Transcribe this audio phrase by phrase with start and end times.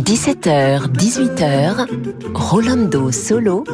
[0.00, 1.86] 17h, 18h,
[2.32, 3.64] Rolando Solo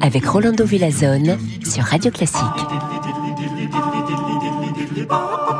[0.00, 2.44] avec Rolando Villazone sur Radio Classique.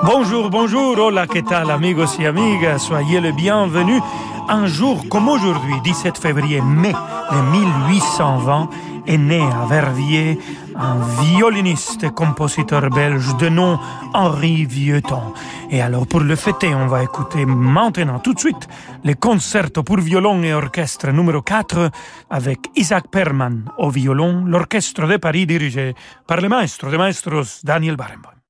[0.04, 4.00] Bonjour, bonjour, hola, que tal, amigos y amigas, soyez le bienvenu.
[4.48, 8.68] Un jour comme aujourd'hui, 17 février, mai de 1820,
[9.08, 10.38] est né à Verviers
[10.76, 13.78] un violoniste et compositeur belge de nom
[14.14, 15.34] Henri Vieuxtemps.
[15.70, 18.68] Et alors pour le fêter, on va écouter maintenant tout de suite
[19.04, 21.90] le concerto pour violon et orchestre numéro 4
[22.30, 25.94] avec Isaac Perman au violon, l'orchestre de Paris dirigé
[26.26, 28.41] par le maestro de maestros Daniel Barenboim.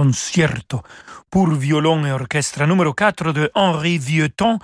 [0.00, 0.80] Concerto
[1.30, 4.58] pour violon et orchestre numéro 4 de Henri Vieuxtemps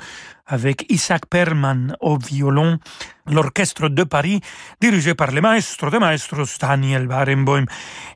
[0.46, 2.78] avec Isaac Perman au violon,
[3.26, 4.40] l'orchestre de Paris
[4.80, 7.66] dirigé par le maestro de maestros Daniel Barenboim.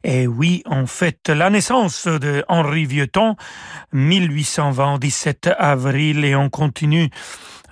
[0.02, 3.36] Et oui, en fait, la naissance de Henri Vieuxtemps,
[3.92, 7.10] 1820, 17 avril, et on continue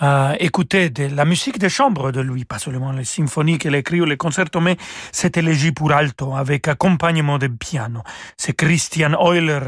[0.00, 4.00] à écouter de la musique de chambre de lui, pas seulement les symphonies qu'il écrit
[4.00, 4.76] ou les concertos, mais
[5.12, 8.02] c'était léger pour alto avec accompagnement de piano.
[8.36, 9.60] C'est Christian Euler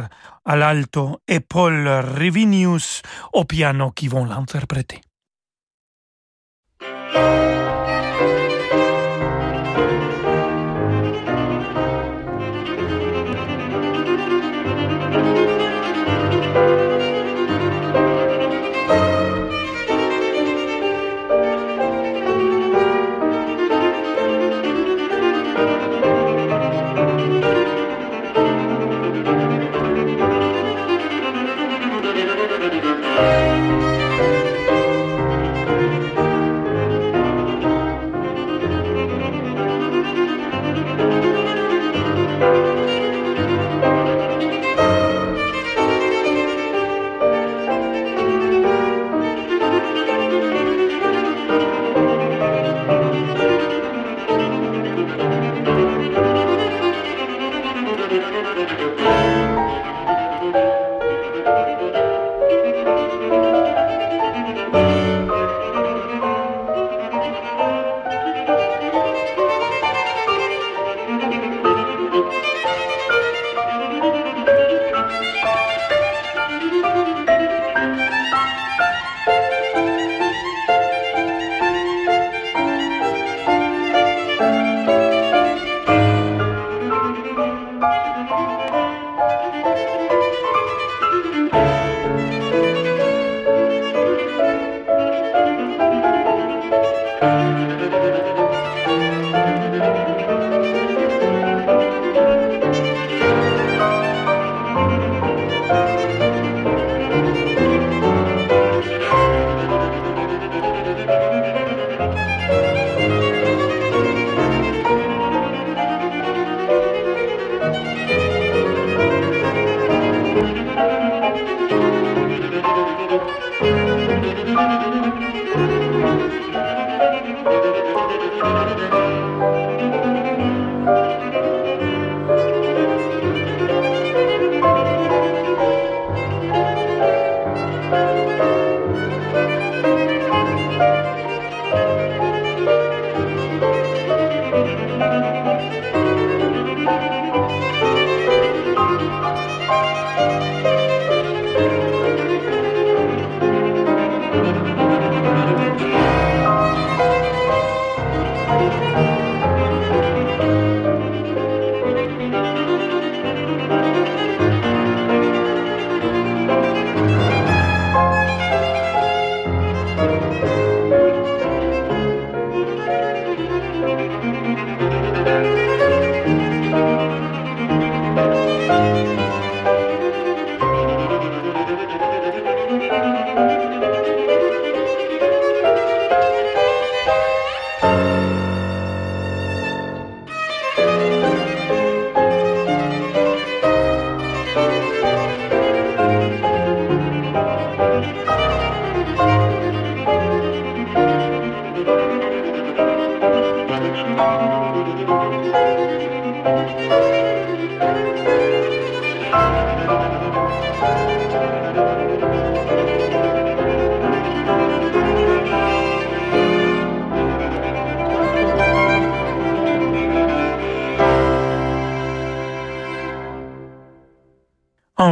[0.45, 5.01] à l'alto et Paul Rivinius au piano qui vont l'interpréter.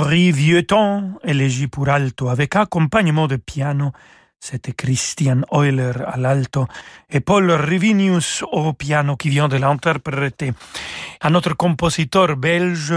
[0.09, 3.93] Henri Vieuxtemps, élégie pour alto avec accompagnement de piano,
[4.41, 6.67] c'était Christian Euler à l'alto
[7.11, 10.55] et Paul Rivinius au piano qui vient de l'interpréter.
[11.21, 12.95] Un autre compositeur belge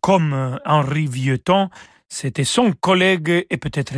[0.00, 1.68] comme Henri Vieuxtemps
[2.12, 3.94] c'était son collègue et peut-être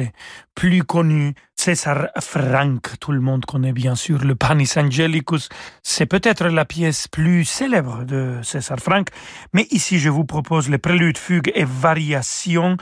[0.54, 2.99] plus connu, César Franck.
[3.00, 5.49] Tout le monde connaît bien sûr le Panis Angelicus.
[5.83, 9.09] C'est peut-être la pièce plus célèbre de César Franck.
[9.52, 12.76] Mais ici, je vous propose les préludes, fugues et variations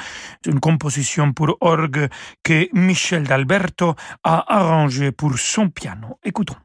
[0.44, 2.08] d'une composition pour orgue
[2.42, 6.18] que Michel d'Alberto a arrangé pour son piano.
[6.24, 6.56] Écoutons.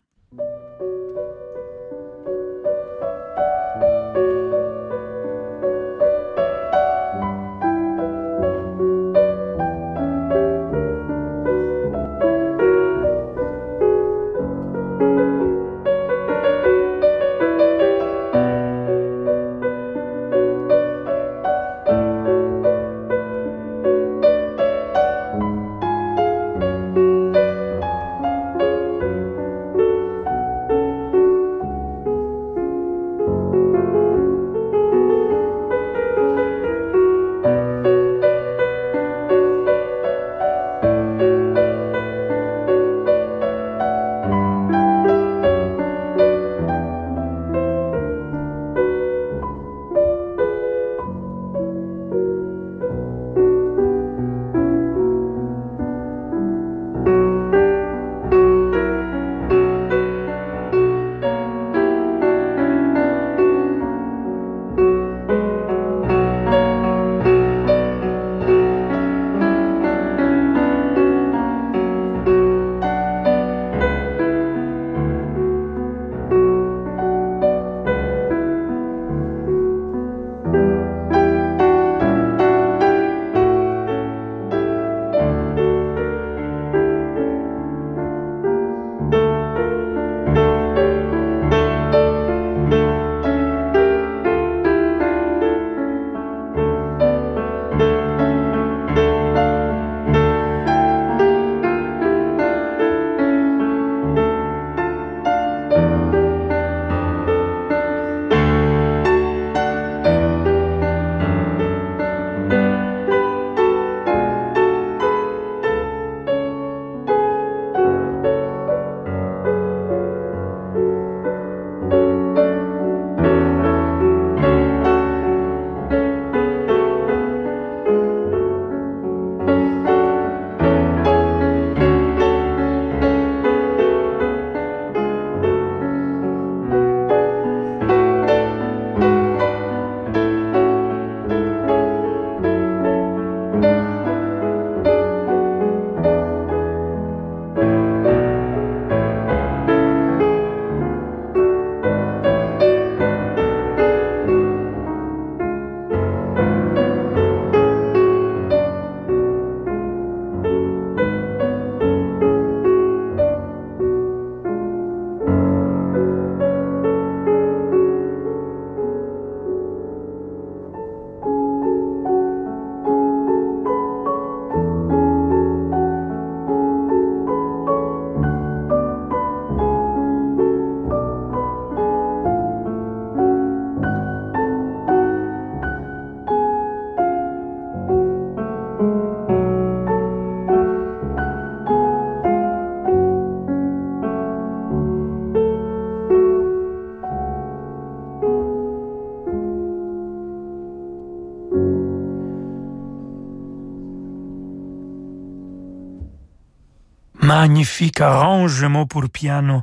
[207.47, 209.61] Magnifique arrangement pour piano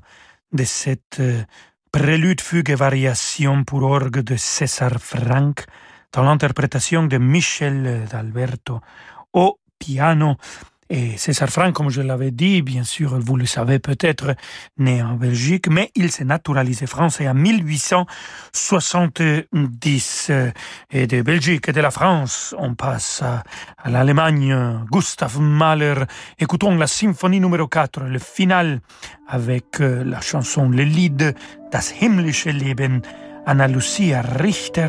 [0.53, 1.43] de cette euh,
[1.93, 5.67] prélude fugue et variation pour orgue de César Franck
[6.11, 8.81] dans l'interprétation de Michel d'Alberto
[9.35, 10.37] au piano.
[10.91, 14.35] Et César Franck, comme je l'avais dit, bien sûr, vous le savez peut-être,
[14.79, 20.31] né en Belgique, mais il s'est naturalisé français en 1870.
[20.91, 23.45] Et de Belgique et de la France, on passe à,
[23.89, 24.85] l'Allemagne.
[24.91, 25.95] Gustav Mahler.
[26.39, 28.83] Écoutons la symphonie numéro 4, le final,
[29.29, 31.35] avec euh, la chanson Le Lied,
[31.73, 33.01] Das himmlische Leben.
[33.47, 34.89] Anna Lucia Richter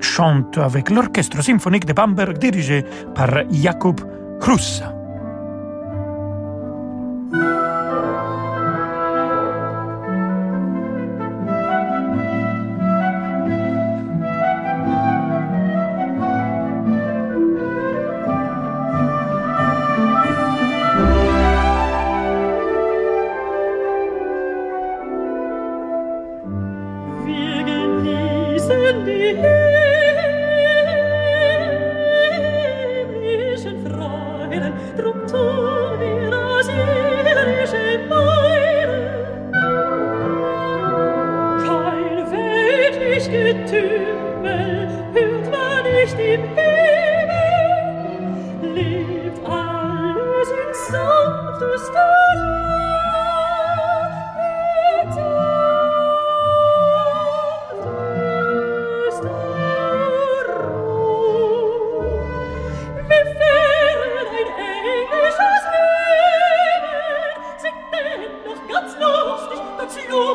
[0.00, 4.00] chante avec l'orchestre symphonique de Bamberg dirigé par Jakob
[7.30, 7.59] Thank you.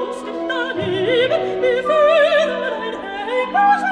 [0.05, 3.84] kommst, dann Liebe, wie früher ein Engel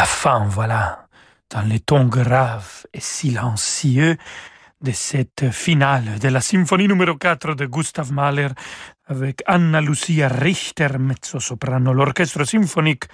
[0.00, 1.08] la fin, voilà,
[1.50, 4.16] dans les tons graves et silencieux
[4.80, 8.48] de cette finale de la symphonie numéro 4 de Gustav Mahler
[9.08, 13.04] avec Anna Lucia Richter, mezzo-soprano, l'orchestre symphonique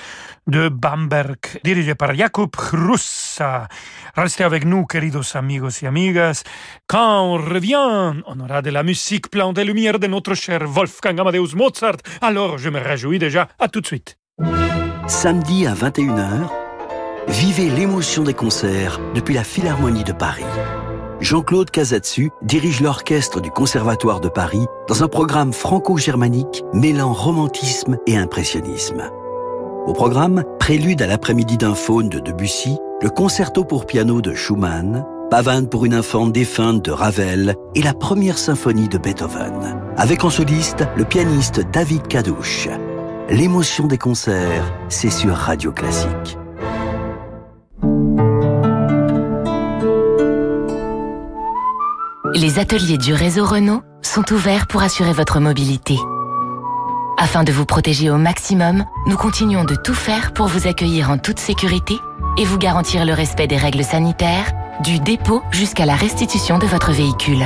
[0.47, 3.67] de Bamberg, dirigé par Jakub Hrussa.
[4.15, 6.45] Restez avec nous, queridos amigos y amigas.
[6.87, 11.19] Quand on revient, on aura de la musique plein de lumière de notre cher Wolfgang
[11.19, 11.99] Amadeus Mozart.
[12.21, 13.49] Alors, je me réjouis déjà.
[13.59, 14.17] À tout de suite.
[15.09, 16.66] Samedi à 21h,
[17.29, 20.45] Vivez l'émotion des concerts depuis la Philharmonie de Paris.
[21.21, 28.17] Jean-Claude Casatsu dirige l'orchestre du Conservatoire de Paris dans un programme franco-germanique mêlant romantisme et
[28.17, 29.11] impressionnisme.
[29.87, 35.05] Au programme, prélude à l'après-midi d'un faune de Debussy, le concerto pour piano de Schumann,
[35.29, 39.81] Pavane pour une infante défunte de Ravel et la première symphonie de Beethoven.
[39.97, 42.69] Avec en soliste le pianiste David Kadouche.
[43.29, 46.39] L'émotion des concerts, c'est sur Radio Classique.
[52.47, 55.99] Les ateliers du réseau Renault sont ouverts pour assurer votre mobilité.
[57.19, 61.19] Afin de vous protéger au maximum, nous continuons de tout faire pour vous accueillir en
[61.19, 61.99] toute sécurité
[62.39, 64.53] et vous garantir le respect des règles sanitaires,
[64.85, 67.45] du dépôt jusqu'à la restitution de votre véhicule.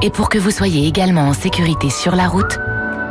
[0.00, 2.58] Et pour que vous soyez également en sécurité sur la route,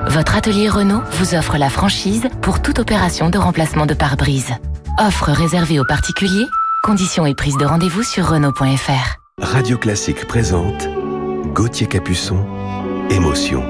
[0.08, 4.56] votre atelier Renault vous offre la franchise pour toute opération de remplacement de pare-brise.
[5.00, 6.48] Offre réservée aux particuliers,
[6.82, 9.20] conditions et prise de rendez-vous sur Renault.fr.
[9.41, 10.95] Radio Classique présente
[11.56, 12.46] Gauthier Capuçon,
[13.10, 13.63] Émotion.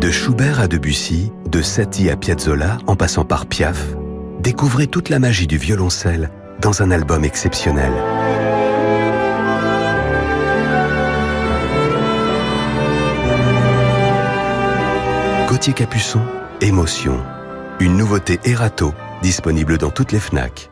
[0.00, 3.94] De Schubert à Debussy, de Satie à Piazzolla, en passant par Piaf,
[4.40, 7.92] découvrez toute la magie du violoncelle dans un album exceptionnel.
[15.48, 16.22] Gauthier Capuçon,
[16.60, 17.20] Émotion.
[17.78, 18.92] Une nouveauté Erato
[19.22, 20.71] disponible dans toutes les FNAC.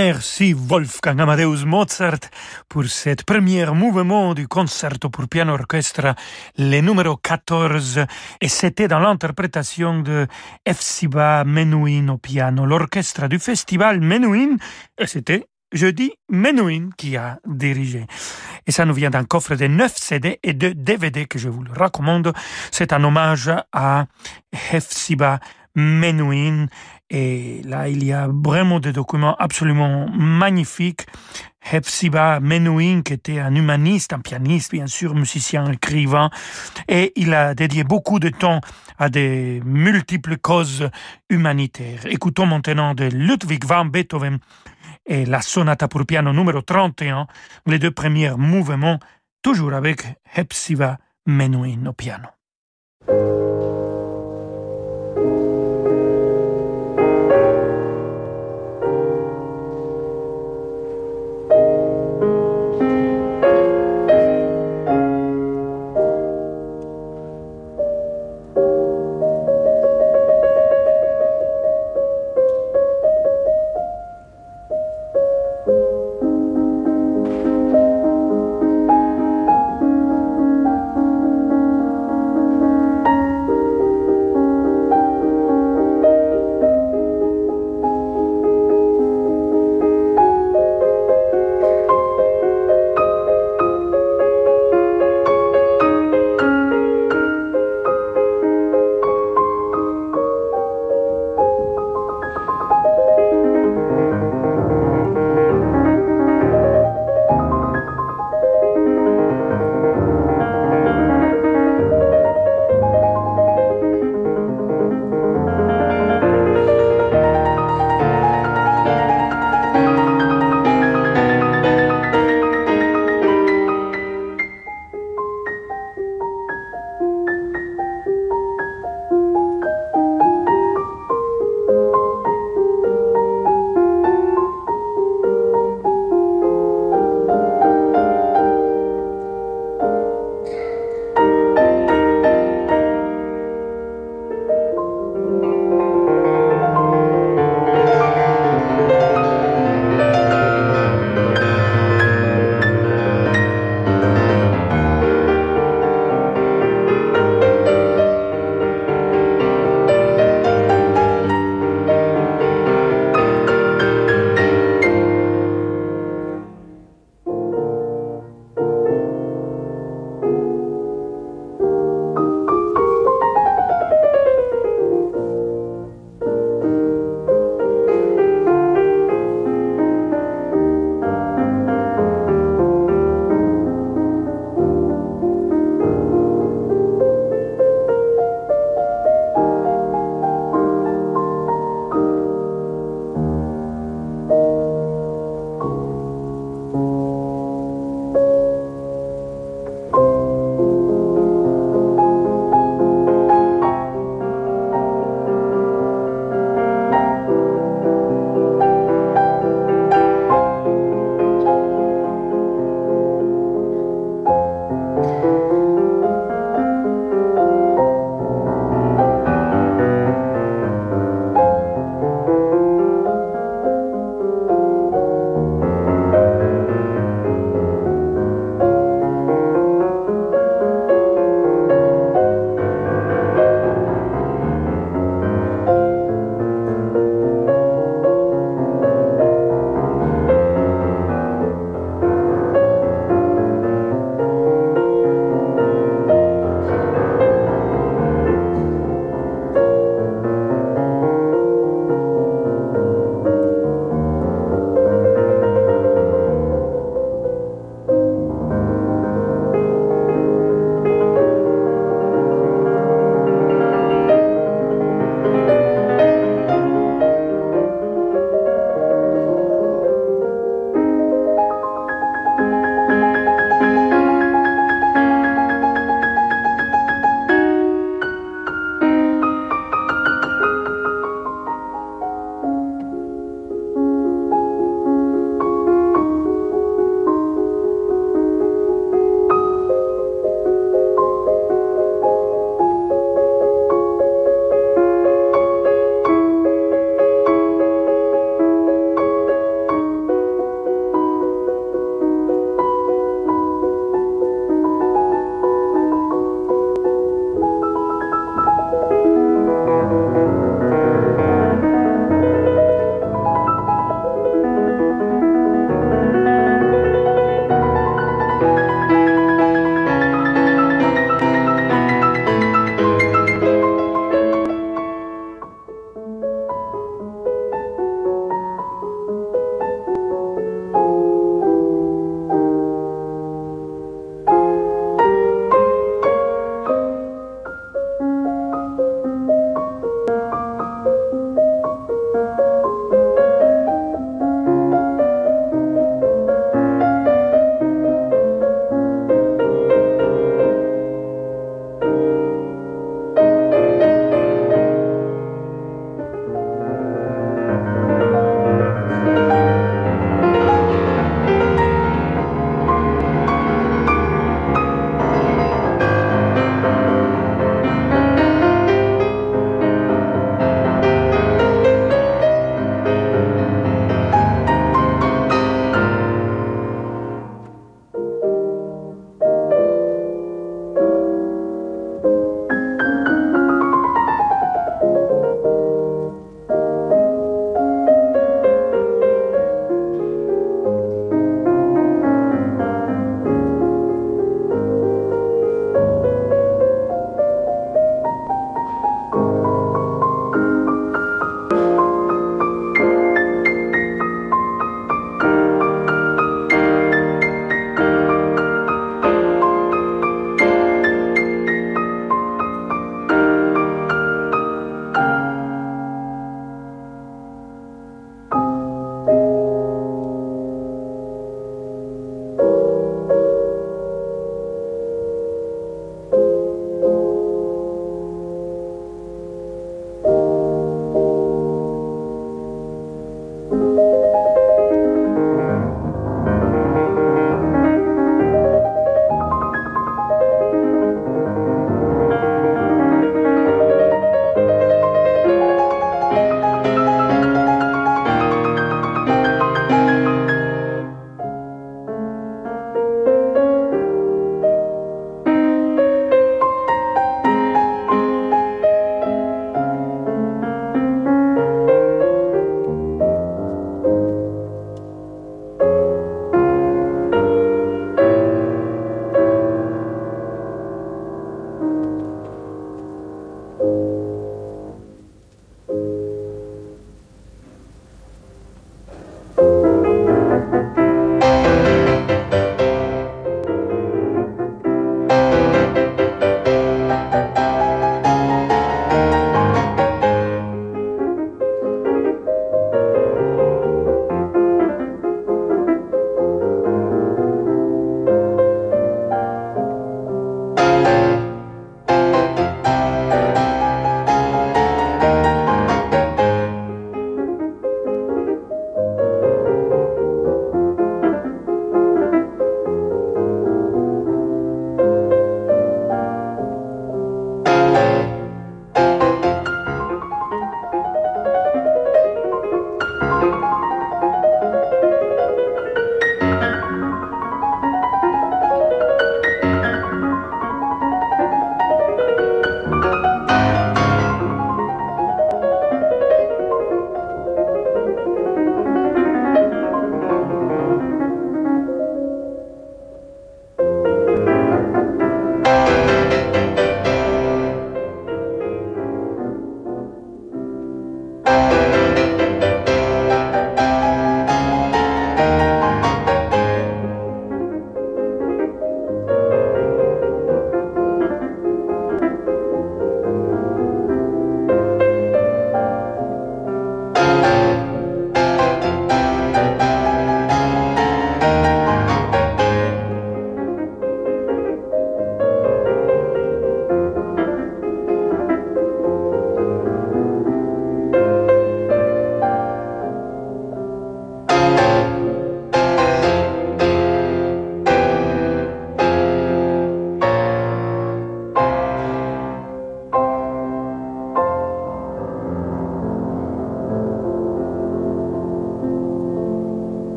[0.00, 2.30] Merci Wolfgang Amadeus Mozart
[2.68, 6.14] pour cette premier mouvement du concerto pour piano orchestre,
[6.56, 8.06] le numéro 14,
[8.40, 10.28] et c'était dans l'interprétation de
[10.64, 14.58] Efsiba Menuhin au piano, l'orchestre du festival Menuhin,
[14.96, 18.06] et c'était jeudi Menuhin qui a dirigé.
[18.68, 21.64] Et ça nous vient d'un coffre de 9 CD et de DVD que je vous
[21.64, 22.32] le recommande.
[22.70, 24.06] C'est un hommage à
[24.70, 25.40] Hefsiba
[25.74, 26.68] Menuhin
[27.10, 31.06] et là, il y a vraiment des documents absolument magnifiques.
[31.70, 36.30] Hepsiba Menuhin, qui était un humaniste, un pianiste, bien sûr, musicien, écrivain,
[36.86, 38.60] et il a dédié beaucoup de temps
[38.98, 40.88] à des multiples causes
[41.28, 42.06] humanitaires.
[42.06, 44.38] Écoutons maintenant de Ludwig van Beethoven
[45.04, 47.26] et la sonata pour piano numéro 31,
[47.66, 48.98] les deux premiers mouvements,
[49.42, 50.02] toujours avec
[50.36, 52.28] Hepsiba Menuhin au piano.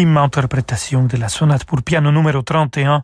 [0.00, 3.02] Sublime interprétation de la sonate pour piano numéro 31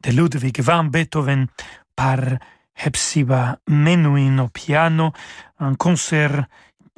[0.00, 1.48] de Ludwig van Beethoven
[1.94, 2.38] par
[2.74, 5.12] Hepzibah Menuhin au piano,
[5.58, 6.48] un concert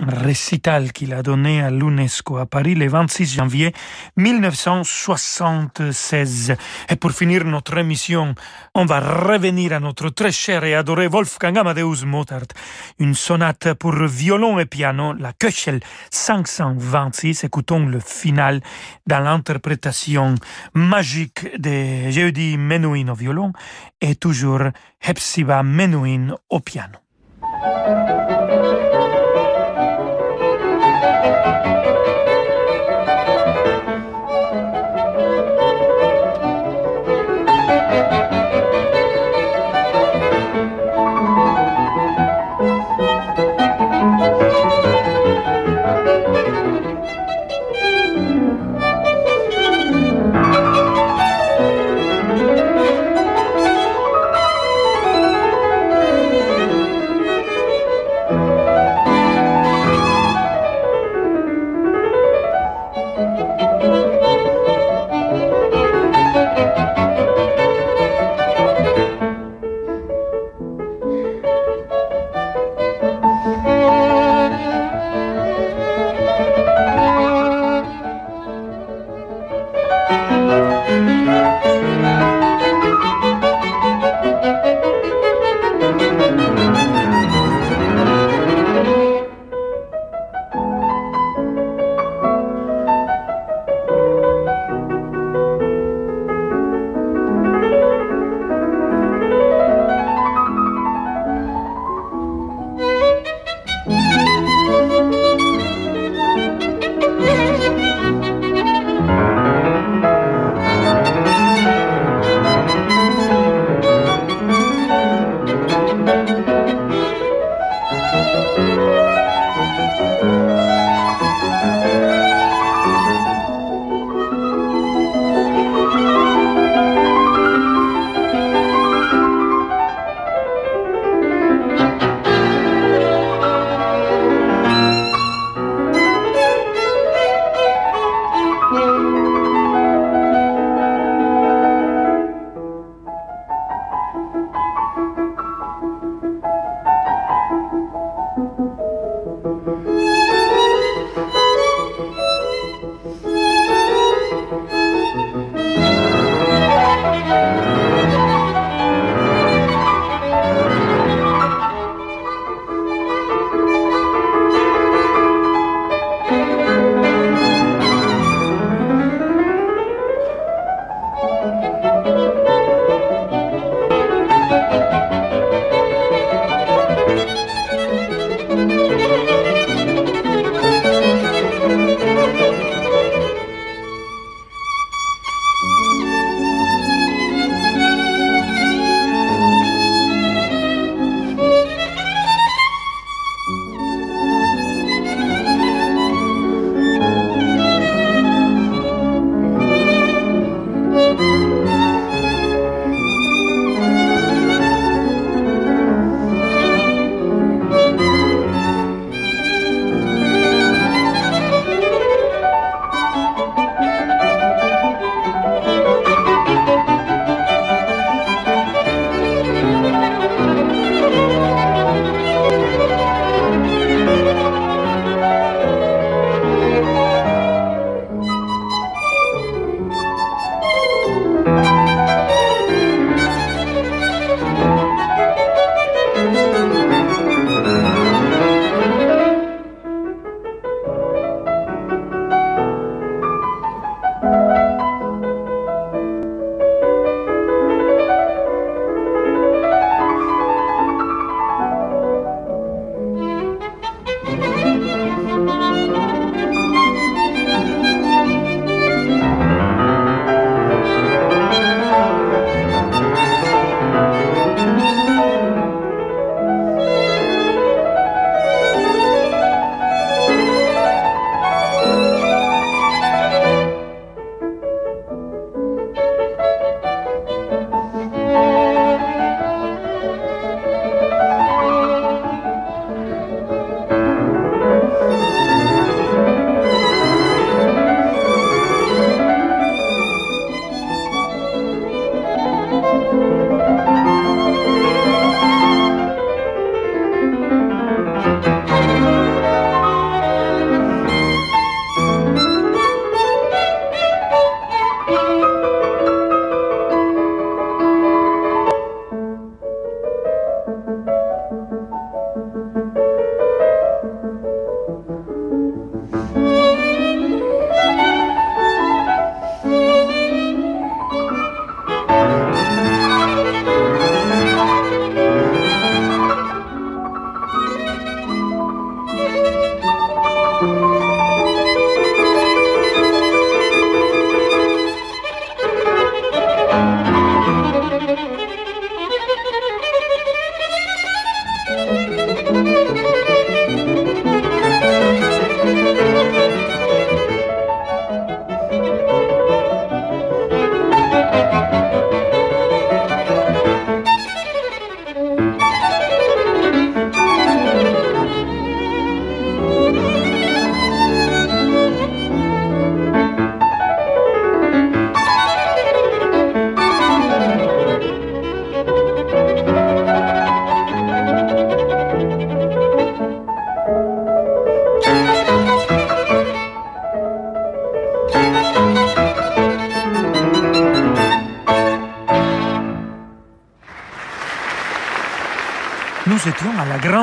[0.07, 3.73] récital qu'il a donné à l'UNESCO à Paris le 26 janvier
[4.17, 6.57] 1976.
[6.89, 8.35] Et pour finir notre émission,
[8.75, 12.49] on va revenir à notre très cher et adoré Wolfgang Amadeus Mozart,
[12.99, 15.79] une sonate pour violon et piano, la Köchel
[16.11, 17.45] 526.
[17.45, 18.61] Écoutons le final
[19.07, 20.35] dans l'interprétation
[20.75, 23.53] magique de Jeudi Menuhin au violon
[24.01, 24.63] et toujours
[25.01, 26.99] Hepzibah Menuhin au piano.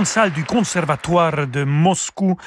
[0.06, 2.38] Salle du conservatoire de Moscou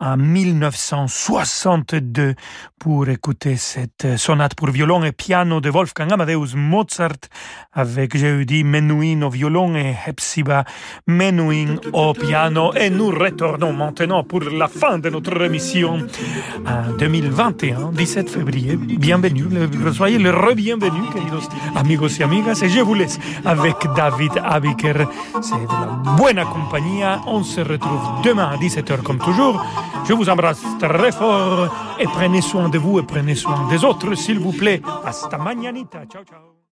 [0.00, 2.34] en 1962
[2.82, 7.28] pour écouter cette sonate pour violon et piano de Wolfgang Amadeus Mozart
[7.72, 10.64] avec, j'ai dit, Menuhin au violon et Hepzibah
[11.06, 12.74] Menuhin au piano.
[12.74, 16.08] Et nous retournons maintenant pour la fin de notre émission
[16.66, 18.76] en 2021, 17 février.
[18.76, 19.44] Bienvenue,
[19.94, 22.62] soyez le re-bienvenue, queridos amigos y amigas.
[22.64, 25.06] Et je vous laisse avec David Abiker.
[25.40, 27.20] C'est de la buena compañía.
[27.28, 29.64] On se retrouve demain à 17h comme toujours.
[30.04, 34.14] Je vous embrasse très fort et prenez soin de vous et prenez soin des autres,
[34.14, 34.80] s'il vous plaît.
[35.04, 36.04] Hasta mañanita.
[36.06, 36.51] Ciao, ciao.